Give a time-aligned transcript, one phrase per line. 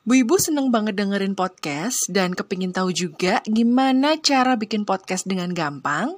[0.00, 5.52] Bu Ibu seneng banget dengerin podcast dan kepingin tahu juga gimana cara bikin podcast dengan
[5.52, 6.16] gampang?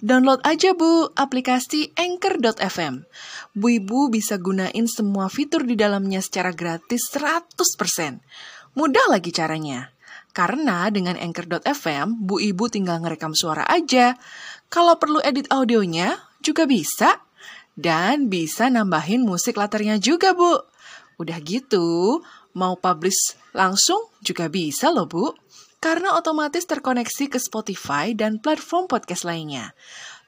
[0.00, 3.04] Download aja Bu aplikasi Anchor.fm.
[3.52, 8.24] Bu Ibu bisa gunain semua fitur di dalamnya secara gratis 100%.
[8.80, 9.92] Mudah lagi caranya.
[10.32, 14.16] Karena dengan Anchor.fm, Bu Ibu tinggal ngerekam suara aja.
[14.72, 17.20] Kalau perlu edit audionya, juga bisa.
[17.76, 20.64] Dan bisa nambahin musik latarnya juga, Bu.
[21.20, 22.24] Udah gitu,
[22.60, 25.32] mau publish langsung juga bisa loh, Bu
[25.80, 29.72] karena otomatis terkoneksi ke Spotify dan platform podcast lainnya.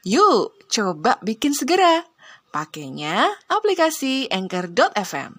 [0.03, 2.09] Yuk, coba bikin segera.
[2.49, 5.37] Pakainya aplikasi Anchor.fm.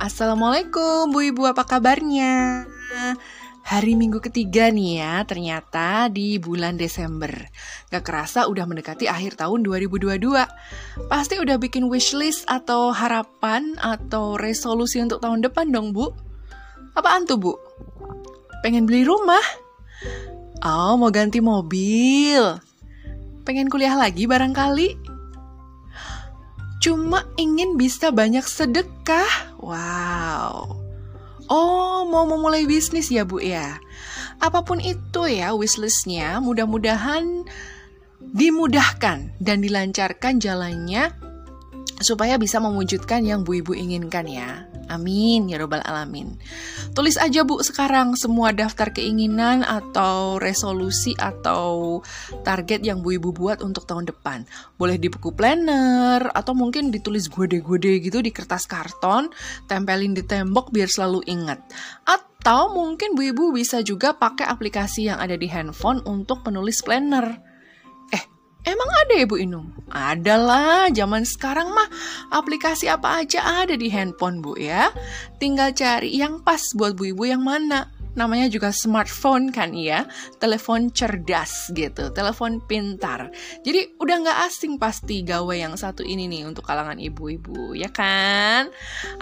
[0.00, 2.64] Assalamualaikum Bu Ibu, apa kabarnya?
[3.70, 7.30] Hari minggu ketiga nih ya, ternyata di bulan Desember.
[7.86, 11.06] Gak kerasa udah mendekati akhir tahun 2022.
[11.06, 16.10] Pasti udah bikin wishlist atau harapan atau resolusi untuk tahun depan dong, Bu.
[16.98, 17.54] Apaan tuh, Bu?
[18.66, 19.46] Pengen beli rumah?
[20.66, 22.42] Oh, mau ganti mobil?
[23.46, 24.98] Pengen kuliah lagi barangkali?
[26.82, 29.54] Cuma ingin bisa banyak sedekah?
[29.62, 30.79] Wow.
[31.50, 33.82] Oh, mau memulai bisnis ya Bu ya?
[34.38, 37.42] Apa pun itu ya wishlistnya, mudah-mudahan
[38.22, 41.10] dimudahkan dan dilancarkan jalannya
[42.00, 44.64] supaya bisa mewujudkan yang Bu Ibu inginkan ya.
[44.90, 46.34] Amin ya robbal alamin.
[46.96, 52.00] Tulis aja Bu sekarang semua daftar keinginan atau resolusi atau
[52.42, 54.48] target yang Bu Ibu buat untuk tahun depan.
[54.80, 59.30] Boleh di buku planner atau mungkin ditulis gede-gede gitu di kertas karton,
[59.70, 61.62] tempelin di tembok biar selalu ingat.
[62.08, 67.49] Atau mungkin Bu Ibu bisa juga pakai aplikasi yang ada di handphone untuk penulis planner.
[68.64, 69.72] Emang ada ya Bu Inung?
[69.90, 71.88] Adalah, zaman sekarang mah
[72.30, 74.92] aplikasi apa aja ada di handphone Bu ya.
[75.40, 77.88] Tinggal cari yang pas buat Bu Ibu yang mana.
[78.10, 80.02] Namanya juga smartphone kan ya,
[80.42, 83.30] telepon cerdas gitu, telepon pintar.
[83.62, 88.66] Jadi udah nggak asing pasti gawe yang satu ini nih untuk kalangan ibu-ibu, ya kan?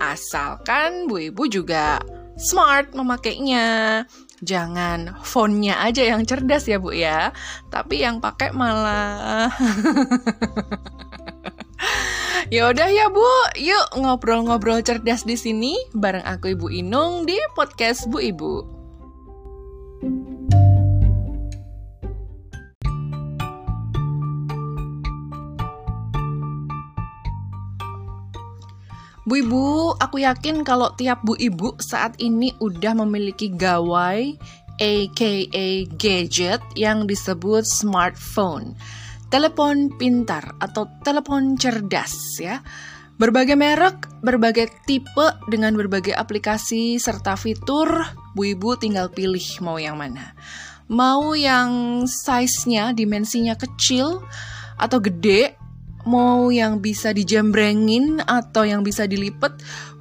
[0.00, 2.00] Asalkan Bu Ibu juga
[2.40, 4.08] smart memakainya.
[4.38, 7.34] Jangan fontnya aja yang cerdas ya Bu ya,
[7.72, 9.50] tapi yang pakai malah.
[12.48, 13.28] Ya udah ya Bu,
[13.60, 18.77] yuk ngobrol-ngobrol cerdas di sini bareng aku Ibu Inung di podcast Bu Ibu.
[29.28, 34.32] Bu Ibu, aku yakin kalau tiap Bu Ibu saat ini udah memiliki gawai
[34.80, 35.32] aka
[36.00, 38.72] gadget yang disebut smartphone.
[39.28, 42.64] Telepon pintar atau telepon cerdas ya.
[43.20, 50.00] Berbagai merek, berbagai tipe dengan berbagai aplikasi serta fitur, Bu Ibu tinggal pilih mau yang
[50.00, 50.32] mana.
[50.88, 54.24] Mau yang size-nya, dimensinya kecil
[54.80, 55.57] atau gede
[56.08, 59.52] mau yang bisa dijembrengin atau yang bisa dilipet,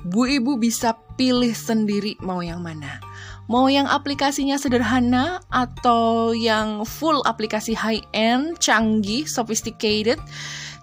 [0.07, 3.03] Bu Ibu bisa pilih sendiri mau yang mana.
[3.51, 10.19] Mau yang aplikasinya sederhana atau yang full aplikasi high end, canggih, sophisticated,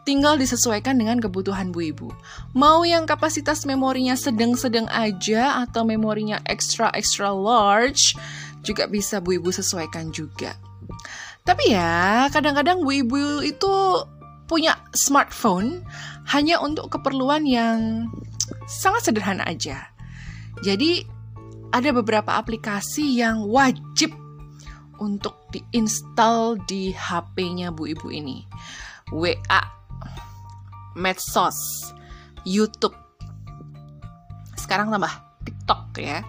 [0.05, 2.09] tinggal disesuaikan dengan kebutuhan Bu Ibu.
[2.53, 8.17] Mau yang kapasitas memorinya sedang-sedang aja atau memorinya extra-extra large,
[8.65, 10.57] juga bisa Bu Ibu sesuaikan juga.
[11.45, 13.73] Tapi ya, kadang-kadang Bu Ibu itu
[14.45, 15.85] punya smartphone
[16.29, 18.09] hanya untuk keperluan yang
[18.69, 19.89] sangat sederhana aja.
[20.65, 21.05] Jadi
[21.75, 24.15] ada beberapa aplikasi yang wajib
[25.03, 28.47] untuk diinstal di HP-nya Bu Ibu ini.
[29.11, 29.63] WA,
[30.95, 31.59] Medsos,
[32.47, 32.95] YouTube.
[34.55, 35.11] Sekarang tambah
[35.45, 36.23] TikTok ya.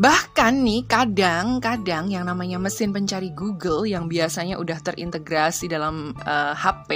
[0.00, 6.54] Bahkan nih kadang-kadang yang namanya mesin pencari Google yang biasanya udah terintegrasi dalam uh, eh,
[6.56, 6.90] HP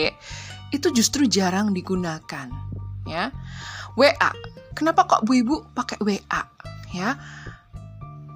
[0.73, 2.49] itu justru jarang digunakan
[3.05, 3.29] ya.
[3.97, 4.33] WA.
[4.77, 6.43] Kenapa kok Bu Ibu pakai WA
[6.93, 7.17] ya?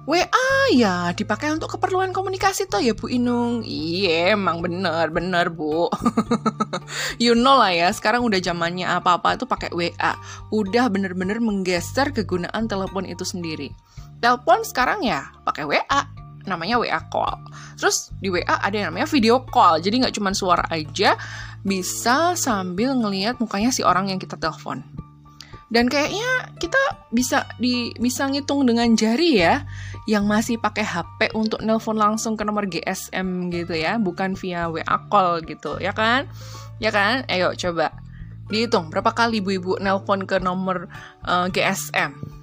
[0.09, 3.65] WA ya dipakai untuk keperluan komunikasi toh ya Bu Inung.
[3.65, 5.89] Iya emang bener bener Bu.
[7.21, 10.13] you know lah ya sekarang udah zamannya apa-apa tuh pakai WA.
[10.53, 13.73] Udah bener-bener menggeser kegunaan telepon itu sendiri
[14.21, 17.37] telepon sekarang ya pakai WA namanya WA call.
[17.77, 19.81] Terus di WA ada yang namanya video call.
[19.81, 21.17] Jadi nggak cuma suara aja,
[21.61, 24.81] bisa sambil ngelihat mukanya si orang yang kita telepon.
[25.71, 29.63] Dan kayaknya kita bisa di bisa ngitung dengan jari ya
[30.03, 34.97] yang masih pakai HP untuk nelpon langsung ke nomor GSM gitu ya, bukan via WA
[35.07, 36.27] call gitu, ya kan?
[36.83, 37.23] Ya kan?
[37.31, 37.95] Ayo coba
[38.51, 40.91] dihitung berapa kali ibu-ibu nelpon ke nomor
[41.23, 42.40] uh, eh, GSM.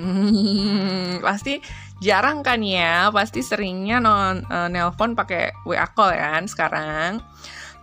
[0.00, 1.60] Hmm, pasti
[2.00, 7.20] jarang kan ya, pasti seringnya non uh, nelpon pakai WA call kan sekarang.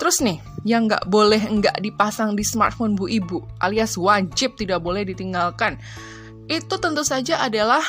[0.02, 5.06] Terus nih, yang nggak boleh nggak dipasang di smartphone bu ibu, alias wajib tidak boleh
[5.06, 5.78] ditinggalkan,
[6.50, 7.82] itu tentu saja adalah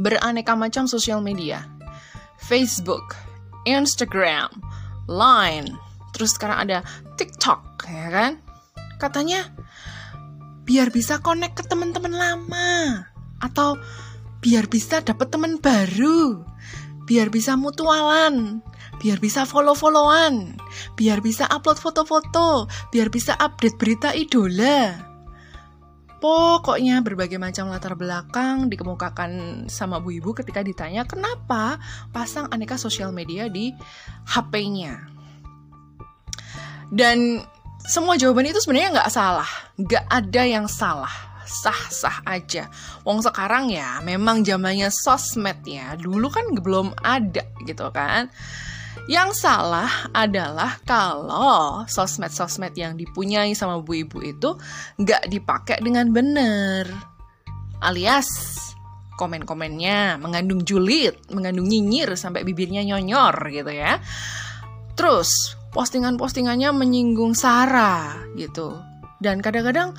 [0.00, 1.64] beraneka macam sosial media.
[2.40, 3.16] Facebook,
[3.68, 4.50] Instagram,
[5.06, 5.68] Line,
[6.12, 6.78] terus sekarang ada
[7.16, 8.32] TikTok, ya kan?
[8.98, 9.48] Katanya
[10.62, 13.06] biar bisa connect ke teman-teman lama.
[13.42, 13.78] Atau
[14.42, 16.42] biar bisa dapet teman baru,
[17.06, 18.62] biar bisa mutualan,
[19.02, 20.58] biar bisa follow-followan,
[20.98, 25.10] biar bisa upload foto-foto, biar bisa update berita idola.
[26.22, 31.82] Pokoknya berbagai macam latar belakang dikemukakan sama Bu Ibu ketika ditanya kenapa
[32.14, 33.74] pasang aneka sosial media di
[34.30, 35.02] HP-nya.
[36.94, 37.42] Dan
[37.86, 42.72] semua jawaban itu sebenarnya nggak salah, nggak ada yang salah sah-sah aja.
[43.04, 45.94] Wong sekarang ya memang zamannya sosmed ya.
[46.00, 48.32] Dulu kan belum ada gitu kan.
[49.10, 54.54] Yang salah adalah kalau sosmed-sosmed yang dipunyai sama bu ibu itu
[55.00, 56.86] nggak dipakai dengan benar.
[57.82, 58.30] Alias
[59.18, 63.98] komen-komennya mengandung julid, mengandung nyinyir sampai bibirnya nyonyor gitu ya.
[64.94, 68.76] Terus postingan-postingannya menyinggung sara gitu.
[69.18, 69.96] Dan kadang-kadang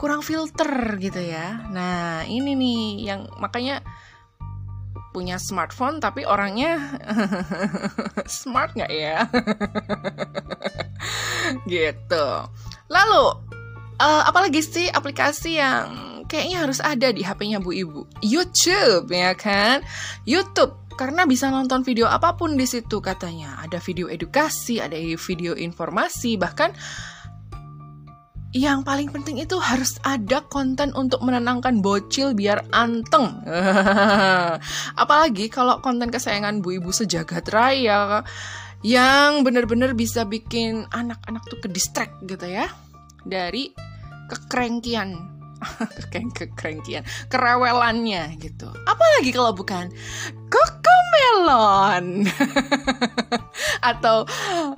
[0.00, 1.64] kurang filter gitu ya.
[1.70, 3.84] Nah, ini nih yang makanya
[5.14, 6.98] punya smartphone tapi orangnya
[8.26, 9.30] smart nggak ya?
[11.70, 12.26] gitu.
[12.90, 13.24] Lalu
[14.02, 15.86] uh, apalagi sih aplikasi yang
[16.26, 18.24] kayaknya harus ada di HP-nya Bu Ibu?
[18.24, 19.84] YouTube ya kan?
[20.26, 23.58] YouTube karena bisa nonton video apa pun di situ katanya.
[23.60, 26.70] Ada video edukasi, ada video informasi, bahkan
[28.54, 33.42] yang paling penting itu harus ada konten untuk menenangkan bocil biar anteng.
[35.02, 38.22] Apalagi kalau konten kesayangan bu ibu sejagat raya
[38.86, 42.70] yang benar-benar bisa bikin anak-anak tuh ke distract gitu ya
[43.26, 43.74] dari
[44.30, 45.33] kekrengkian
[46.12, 48.68] kekrengkian, kerewelannya gitu.
[48.86, 49.90] Apalagi kalau bukan
[50.50, 52.28] kokomelon
[53.90, 54.24] atau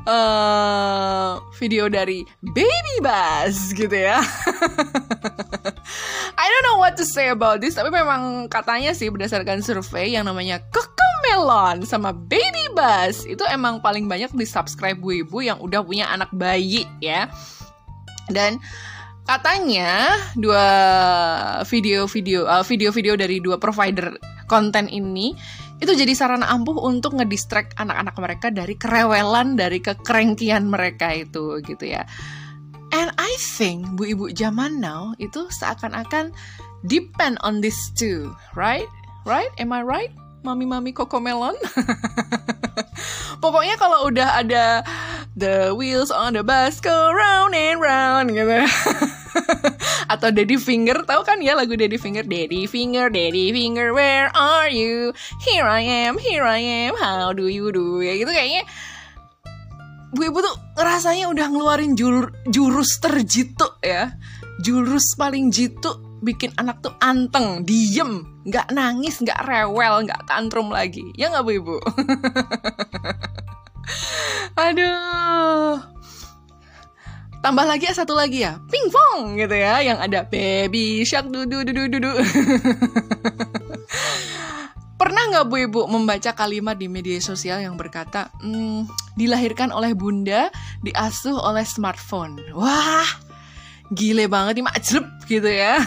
[0.06, 4.20] uh, video dari Baby Buzz gitu ya.
[6.36, 10.28] I don't know what to say about this, tapi memang katanya sih berdasarkan survei yang
[10.28, 15.80] namanya Cocomelon sama Baby Buzz itu emang paling banyak di subscribe bu ibu yang udah
[15.82, 17.30] punya anak bayi ya.
[18.26, 18.58] Dan
[19.26, 20.66] katanya dua
[21.66, 24.14] video-video uh, video-video dari dua provider
[24.46, 25.34] konten ini
[25.82, 31.84] itu jadi sarana ampuh untuk ngedistract anak-anak mereka dari kerewelan dari kekrengkian mereka itu gitu
[31.84, 32.08] ya.
[32.94, 36.32] And I think bu ibu zaman now itu seakan-akan
[36.86, 38.88] depend on this too, right?
[39.28, 39.50] Right?
[39.60, 40.14] Am I right?
[40.46, 41.58] Mami-mami Melon.
[43.42, 44.86] Pokoknya kalau udah ada
[45.36, 48.64] the wheels on the bus go round and round gitu.
[50.12, 52.24] atau Daddy Finger tahu kan ya lagu Daddy Finger?
[52.24, 55.12] Daddy Finger Daddy Finger where are you?
[55.44, 58.00] Here I am here I am how do you do?
[58.00, 58.64] Ya gitu kayaknya.
[60.16, 64.16] Bu Ibu tuh rasanya udah ngeluarin jur, jurus terjitu ya.
[64.64, 65.92] Jurus paling jitu
[66.24, 71.04] bikin anak tuh anteng, diem, nggak nangis, nggak rewel, nggak tantrum lagi.
[71.18, 71.76] Ya nggak Bu Ibu?
[74.66, 75.78] Aduh,
[77.46, 78.58] tambah lagi satu lagi ya.
[78.66, 80.26] Pingpong gitu ya yang ada.
[80.26, 82.10] Baby shark dudu dudu dudu
[84.96, 90.50] pernah nggak bu ibu membaca kalimat di media sosial yang berkata hmm, dilahirkan oleh bunda
[90.82, 92.42] diasuh oleh smartphone.
[92.50, 93.06] Wah
[93.94, 95.78] gile banget nih macet gitu ya.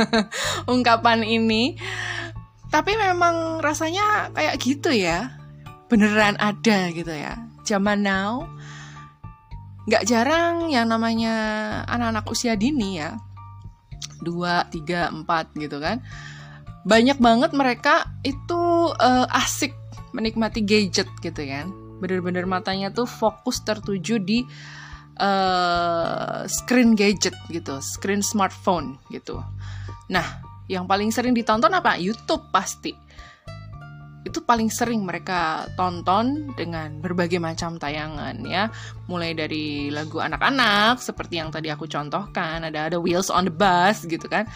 [0.72, 1.74] Ungkapan ini.
[2.70, 5.34] Tapi memang rasanya kayak gitu ya.
[5.90, 7.34] Beneran ada gitu ya.
[7.66, 8.46] Zaman now
[9.88, 11.34] nggak jarang yang namanya
[11.90, 13.18] anak-anak usia dini ya.
[14.22, 16.02] Dua tiga empat gitu kan.
[16.82, 19.74] Banyak banget mereka itu uh, asik
[20.12, 21.72] menikmati gadget gitu kan
[22.02, 24.42] bener-bener matanya tuh fokus tertuju di
[25.22, 29.38] uh, screen gadget gitu screen smartphone gitu.
[30.10, 31.94] Nah yang paling sering ditonton apa?
[32.02, 32.90] YouTube pasti
[34.22, 38.70] itu paling sering mereka tonton dengan berbagai macam tayangan ya.
[39.10, 44.06] Mulai dari lagu anak-anak seperti yang tadi aku contohkan ada ada Wheels on the Bus
[44.06, 44.46] gitu kan.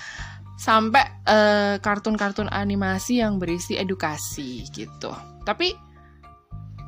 [0.56, 5.11] Sampai kartun kartun-kartun animasi yang berisi edukasi gitu.
[5.42, 5.75] Tapi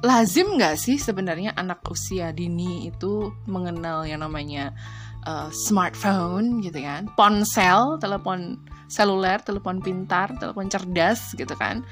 [0.06, 4.70] lazim nggak sih sebenarnya anak usia dini itu mengenal yang namanya
[5.26, 7.10] uh, smartphone gitu kan?
[7.18, 8.56] Ponsel telepon
[8.88, 11.84] seluler telepon pintar telepon cerdas gitu kan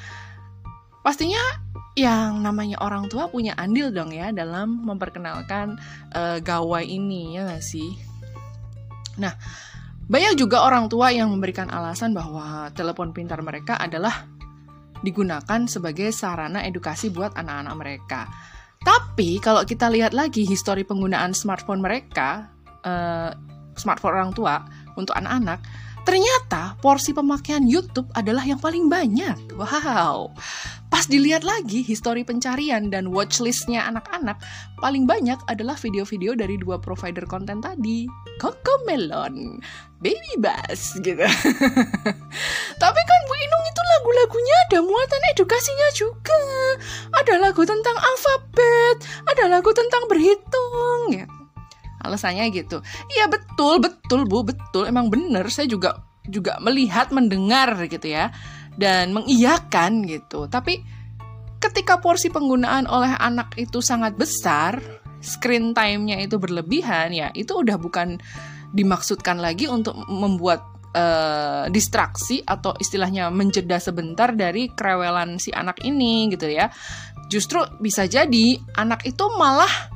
[1.07, 1.39] pastinya
[1.95, 5.79] yang namanya orang tua punya andil dong ya dalam memperkenalkan
[6.11, 7.95] uh, gawai ini ya gak sih?
[9.23, 9.31] Nah,
[10.11, 14.27] banyak juga orang tua yang memberikan alasan bahwa telepon pintar mereka adalah
[15.01, 18.21] digunakan sebagai sarana edukasi buat anak-anak mereka.
[18.83, 22.51] Tapi kalau kita lihat lagi histori penggunaan smartphone mereka,
[22.83, 23.31] uh,
[23.79, 24.67] smartphone orang tua
[24.99, 25.63] untuk anak-anak,
[26.07, 29.59] Ternyata porsi pemakaian YouTube adalah yang paling banyak.
[29.59, 30.31] Wow.
[30.87, 34.39] Pas dilihat lagi histori pencarian dan watchlistnya anak-anak,
[34.79, 38.07] paling banyak adalah video-video dari dua provider konten tadi.
[38.39, 39.59] Coco Melon,
[39.99, 41.27] Baby Bass gitu.
[42.83, 46.39] Tapi kan Bu Inung itu lagu-lagunya ada muatan edukasinya juga.
[47.19, 51.27] Ada lagu tentang alfabet, ada lagu tentang berhitung ya
[52.07, 52.81] alasannya gitu.
[53.13, 54.87] Iya betul betul bu betul.
[54.87, 58.31] Emang bener saya juga juga melihat mendengar gitu ya.
[58.77, 60.47] Dan mengiyakan gitu.
[60.47, 60.85] Tapi
[61.59, 64.79] ketika porsi penggunaan oleh anak itu sangat besar
[65.25, 68.21] screen time-nya itu berlebihan ya itu udah bukan
[68.77, 76.29] dimaksudkan lagi untuk membuat uh, distraksi atau istilahnya menjeda sebentar dari kerewelan si anak ini
[76.33, 76.69] gitu ya.
[77.27, 79.96] Justru bisa jadi anak itu malah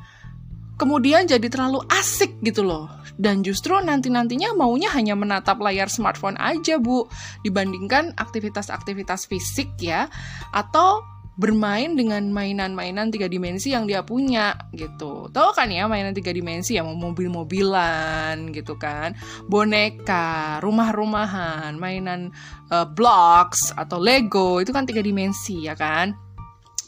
[0.80, 2.88] kemudian jadi terlalu asik gitu loh.
[3.20, 7.04] Dan justru nanti-nantinya maunya hanya menatap layar smartphone aja, Bu,
[7.44, 10.08] dibandingkan aktivitas-aktivitas fisik ya,
[10.56, 11.04] atau
[11.40, 15.28] bermain dengan mainan-mainan tiga dimensi yang dia punya gitu.
[15.32, 19.16] Tahu kan ya mainan tiga dimensi yang mobil-mobilan gitu kan,
[19.48, 22.28] boneka, rumah-rumahan, mainan
[22.68, 26.12] uh, blocks atau Lego itu kan tiga dimensi ya kan.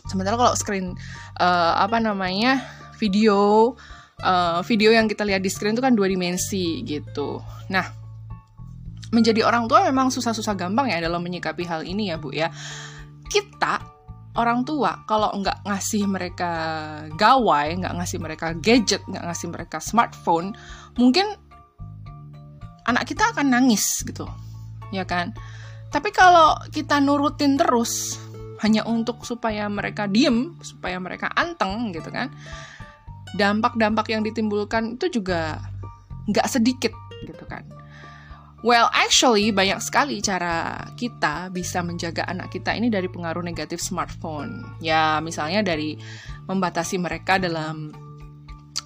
[0.08, 0.96] Sementara kalau screen
[1.40, 2.60] uh, apa namanya
[3.02, 3.74] video
[4.22, 7.42] uh, video yang kita lihat di screen itu kan dua dimensi gitu.
[7.74, 7.84] Nah,
[9.10, 12.48] menjadi orang tua memang susah-susah gampang ya dalam menyikapi hal ini ya Bu ya.
[13.26, 13.82] Kita
[14.38, 16.52] orang tua kalau nggak ngasih mereka
[17.18, 20.56] gawai, nggak ngasih mereka gadget, nggak ngasih mereka smartphone,
[20.96, 21.26] mungkin
[22.88, 24.24] anak kita akan nangis gitu,
[24.88, 25.36] ya kan?
[25.92, 28.16] Tapi kalau kita nurutin terus
[28.64, 32.32] hanya untuk supaya mereka diem, supaya mereka anteng gitu kan,
[33.36, 35.60] dampak-dampak yang ditimbulkan itu juga
[36.28, 36.92] nggak sedikit
[37.24, 37.64] gitu kan.
[38.62, 44.78] Well, actually banyak sekali cara kita bisa menjaga anak kita ini dari pengaruh negatif smartphone.
[44.78, 45.98] Ya, misalnya dari
[46.46, 47.90] membatasi mereka dalam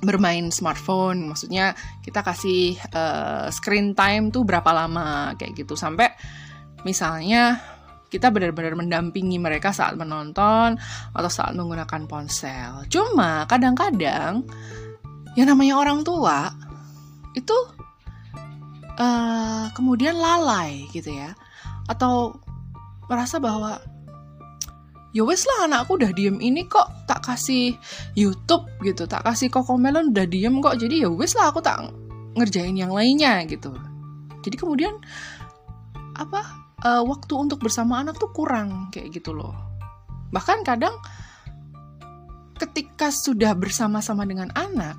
[0.00, 1.28] bermain smartphone.
[1.28, 6.08] Maksudnya kita kasih uh, screen time tuh berapa lama kayak gitu sampai
[6.88, 7.60] misalnya
[8.06, 10.78] kita benar-benar mendampingi mereka saat menonton
[11.10, 12.86] atau saat menggunakan ponsel.
[12.86, 14.46] Cuma kadang-kadang
[15.34, 16.48] yang namanya orang tua
[17.36, 17.56] itu
[18.96, 21.36] uh, kemudian lalai gitu ya,
[21.90, 22.40] atau
[23.06, 23.76] merasa bahwa
[25.12, 27.76] ya wes lah anakku udah diem ini kok tak kasih
[28.16, 31.92] YouTube gitu, tak kasih kokomelon udah diem kok, jadi ya wes lah aku tak
[32.36, 33.76] ngerjain yang lainnya gitu.
[34.40, 34.96] Jadi kemudian
[36.16, 39.54] apa uh, waktu untuk bersama anak tuh kurang kayak gitu loh.
[40.34, 40.96] Bahkan kadang
[42.56, 44.96] ketika sudah bersama-sama dengan anak,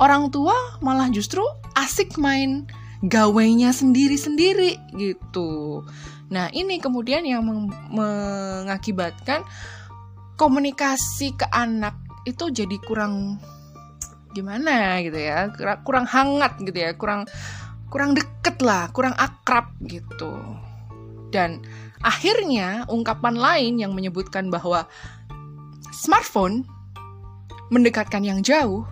[0.00, 1.42] orang tua malah justru
[1.76, 2.68] asik main
[3.04, 5.82] gawainya sendiri-sendiri gitu.
[6.28, 9.42] Nah, ini kemudian yang meng mengakibatkan
[10.36, 11.96] komunikasi ke anak
[12.28, 13.40] itu jadi kurang
[14.36, 15.48] gimana gitu ya,
[15.82, 17.24] kurang hangat gitu ya, kurang
[17.88, 20.67] kurang deket lah, kurang akrab gitu.
[21.28, 21.62] Dan
[22.00, 24.86] akhirnya ungkapan lain yang menyebutkan bahwa
[25.92, 26.64] smartphone
[27.68, 28.86] mendekatkan yang jauh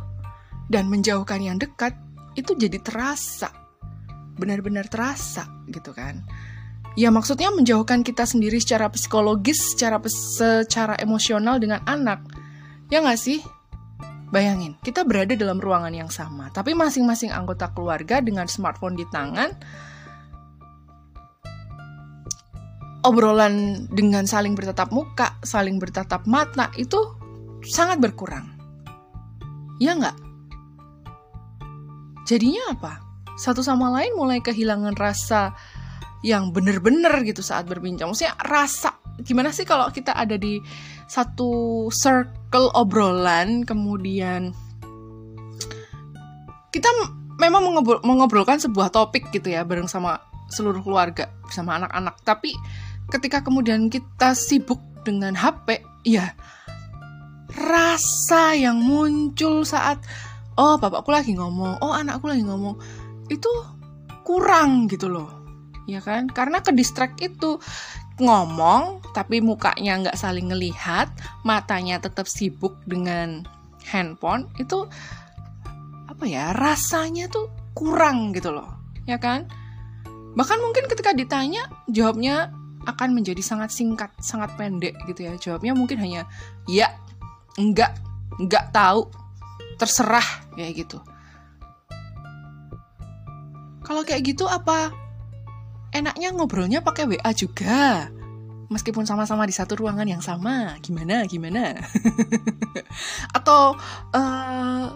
[0.69, 1.97] dan menjauhkan yang dekat
[2.37, 3.49] itu jadi terasa.
[4.37, 6.21] Benar-benar terasa gitu kan.
[6.97, 12.25] Ya maksudnya menjauhkan kita sendiri secara psikologis, secara secara emosional dengan anak.
[12.89, 13.45] Ya nggak sih?
[14.33, 19.55] Bayangin, kita berada dalam ruangan yang sama, tapi masing-masing anggota keluarga dengan smartphone di tangan
[23.07, 26.99] obrolan dengan saling bertatap muka, saling bertatap mata itu
[27.63, 28.51] sangat berkurang.
[29.79, 30.19] Ya nggak?
[32.27, 32.99] Jadinya apa?
[33.39, 35.55] Satu sama lain mulai kehilangan rasa
[36.27, 38.11] yang bener-bener gitu saat berbincang.
[38.11, 40.61] Maksudnya rasa gimana sih kalau kita ada di
[41.09, 44.53] satu circle obrolan kemudian
[46.69, 46.91] kita
[47.41, 50.21] memang mengobrol, mengobrolkan sebuah topik gitu ya bareng sama
[50.53, 52.53] seluruh keluarga bersama anak-anak tapi
[53.11, 56.35] ketika kemudian kita sibuk dengan HP ya
[57.57, 60.03] rasa yang muncul saat
[60.59, 62.77] oh bapakku lagi ngomong oh anakku lagi ngomong
[63.31, 63.49] itu
[64.27, 65.47] kurang gitu loh
[65.87, 66.27] ya kan?
[66.27, 67.63] Karena ke distract itu
[68.19, 71.09] ngomong tapi mukanya nggak saling ngelihat
[71.47, 73.47] matanya tetap sibuk dengan
[73.87, 74.89] handphone itu
[76.11, 79.47] apa ya rasanya tuh kurang gitu loh ya kan?
[80.37, 82.53] Bahkan mungkin ketika ditanya jawabnya
[82.87, 86.25] akan menjadi sangat singkat sangat pendek gitu ya jawabnya mungkin hanya
[86.71, 86.95] ya
[87.59, 87.99] enggak
[88.39, 89.11] enggak tahu
[89.77, 90.25] terserah
[90.55, 90.99] kayak gitu
[93.87, 94.91] kalau kayak gitu apa
[95.97, 98.13] enaknya ngobrolnya pakai WA juga.
[98.67, 101.79] Meskipun sama-sama di satu ruangan yang sama, gimana, gimana?
[103.37, 103.79] Atau
[104.11, 104.87] uh,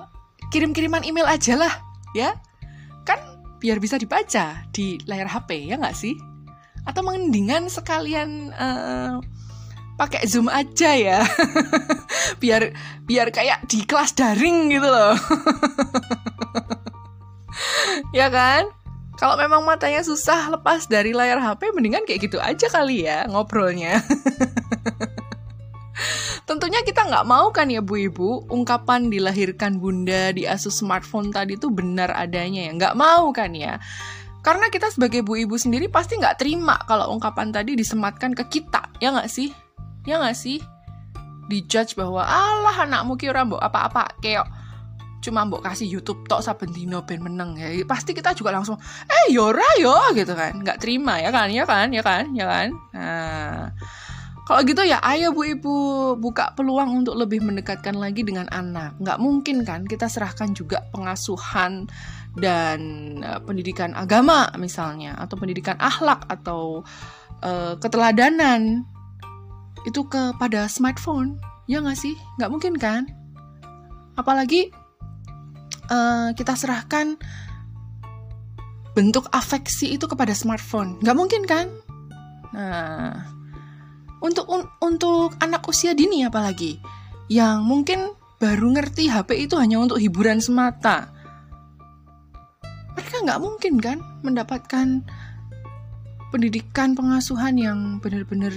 [0.51, 1.71] kirim-kiriman email aja lah,
[2.11, 2.35] ya?
[3.07, 3.23] Kan
[3.63, 6.19] biar bisa dibaca di layar HP, ya nggak sih?
[6.89, 9.21] Atau mendingan sekalian uh,
[10.01, 11.21] pakai Zoom aja ya,
[12.43, 12.73] biar
[13.05, 15.13] biar kayak di kelas daring gitu loh,
[18.19, 18.73] ya kan?
[19.21, 24.01] Kalau memang matanya susah lepas dari layar HP, mendingan kayak gitu aja kali ya ngobrolnya.
[26.49, 31.61] Tentunya kita nggak mau kan ya Bu Ibu, ungkapan dilahirkan bunda di asus smartphone tadi
[31.61, 32.73] itu benar adanya ya.
[32.73, 33.77] Nggak mau kan ya.
[34.41, 38.89] Karena kita sebagai Bu Ibu sendiri pasti nggak terima kalau ungkapan tadi disematkan ke kita,
[38.97, 39.53] ya nggak sih?
[40.09, 40.65] Ya nggak sih?
[41.53, 44.49] Dijudge bahwa, Allah anakmu kira mbok apa-apa, kayak
[45.21, 47.69] cuma mbok kasih YouTube tok saben dino ben meneng ya.
[47.85, 50.65] Pasti kita juga langsung eh yora yo gitu kan.
[50.65, 51.53] Nggak terima ya kan?
[51.53, 51.93] Ya kan?
[51.93, 52.25] Ya kan?
[52.33, 52.69] Ya kan?
[52.97, 53.69] Nah
[54.51, 55.75] kalau gitu ya ayo bu ibu
[56.19, 61.87] buka peluang untuk lebih mendekatkan lagi dengan anak nggak mungkin kan kita serahkan juga pengasuhan
[62.35, 62.81] dan
[63.23, 66.83] uh, pendidikan agama misalnya atau pendidikan akhlak atau
[67.47, 68.83] uh, keteladanan
[69.87, 71.39] itu kepada smartphone
[71.71, 73.07] ya nggak sih nggak mungkin kan
[74.19, 74.75] apalagi
[75.95, 77.15] uh, kita serahkan
[78.91, 80.99] bentuk afeksi itu kepada smartphone.
[80.99, 81.67] Nggak mungkin kan?
[82.51, 83.23] Nah,
[84.21, 86.81] untuk un, untuk anak usia dini apalagi
[87.33, 91.13] yang mungkin baru ngerti HP itu hanya untuk hiburan semata.
[92.97, 95.05] Mereka nggak mungkin kan mendapatkan
[96.31, 98.53] pendidikan pengasuhan yang benar-benar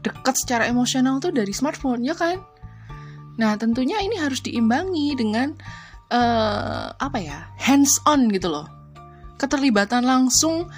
[0.00, 2.40] dekat secara emosional tuh dari smartphone, ya kan?
[3.36, 5.56] Nah, tentunya ini harus diimbangi dengan
[6.10, 8.66] uh, apa ya hands on gitu loh
[9.40, 10.68] keterlibatan langsung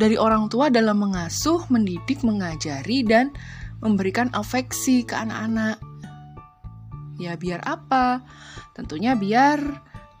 [0.00, 3.36] dari orang tua dalam mengasuh, mendidik, mengajari dan
[3.84, 5.76] memberikan afeksi ke anak-anak.
[7.20, 8.24] Ya biar apa?
[8.72, 9.60] Tentunya biar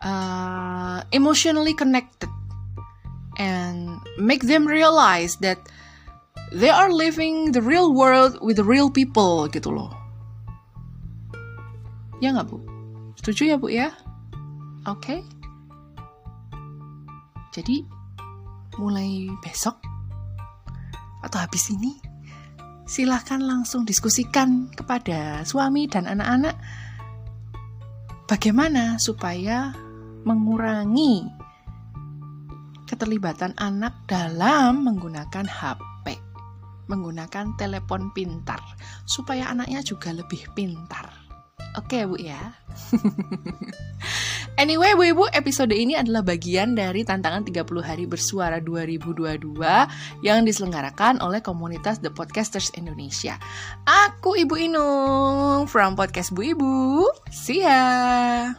[0.04, 2.28] uh, emotionally connected
[3.40, 5.56] and make them realize that
[6.52, 9.96] they are living the real world with the real people gitu loh.
[12.20, 12.60] Ya nggak bu?
[13.16, 13.88] Setuju ya bu ya?
[14.84, 15.00] Oke?
[15.00, 15.20] Okay?
[17.50, 17.82] Jadi,
[18.78, 19.80] mulai besok
[21.20, 21.98] atau habis ini,
[22.86, 26.56] silahkan langsung diskusikan kepada suami dan anak-anak
[28.30, 29.74] bagaimana supaya
[30.22, 31.26] mengurangi
[32.90, 36.18] keterlibatan anak dalam menggunakan HP,
[36.90, 38.58] menggunakan telepon pintar,
[39.06, 41.06] supaya anaknya juga lebih pintar.
[41.78, 42.58] Oke, Bu ya.
[44.60, 49.56] Anyway, Bu Ibu, episode ini adalah bagian dari tantangan 30 hari bersuara 2022
[50.20, 53.40] yang diselenggarakan oleh komunitas The Podcasters Indonesia.
[53.88, 57.08] Aku Ibu Inung from Podcast Bu Ibu.
[57.32, 58.52] See ya.